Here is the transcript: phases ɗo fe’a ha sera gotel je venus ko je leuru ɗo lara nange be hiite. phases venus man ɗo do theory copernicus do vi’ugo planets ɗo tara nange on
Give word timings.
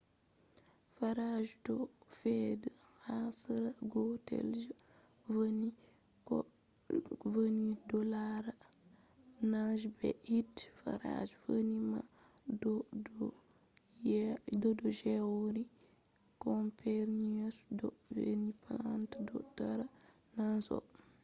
phases 0.95 1.47
ɗo 1.65 1.75
fe’a 2.17 2.71
ha 3.03 3.15
sera 3.39 3.69
gotel 3.91 4.47
je 4.63 4.71
venus 5.33 5.79
ko 6.27 6.35
je 7.05 7.13
leuru 7.33 7.73
ɗo 7.89 7.99
lara 8.13 8.51
nange 9.51 9.87
be 9.97 10.09
hiite. 10.29 10.63
phases 10.79 11.29
venus 11.43 11.85
man 11.91 12.05
ɗo 12.61 12.73
do 13.05 13.25
theory 14.97 15.63
copernicus 16.41 17.55
do 17.79 17.87
vi’ugo 18.13 18.47
planets 18.61 19.17
ɗo 19.27 19.37
tara 19.57 19.85
nange 20.35 20.69
on 20.77 20.85